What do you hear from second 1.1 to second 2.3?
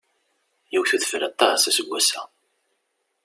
aṭaṣ aseggas-a.